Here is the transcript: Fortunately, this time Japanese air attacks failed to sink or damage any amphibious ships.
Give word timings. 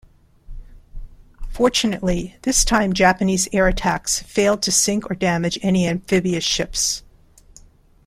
Fortunately, 1.51 2.35
this 2.41 2.65
time 2.65 2.91
Japanese 2.91 3.47
air 3.53 3.67
attacks 3.67 4.17
failed 4.23 4.63
to 4.63 4.71
sink 4.71 5.11
or 5.11 5.13
damage 5.13 5.59
any 5.61 5.87
amphibious 5.87 6.43
ships. 6.43 7.03